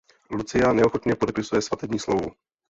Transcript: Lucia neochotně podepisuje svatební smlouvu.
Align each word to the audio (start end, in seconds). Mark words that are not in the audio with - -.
Lucia 0.31 0.73
neochotně 0.73 1.15
podepisuje 1.15 1.61
svatební 1.61 1.99
smlouvu. 1.99 2.31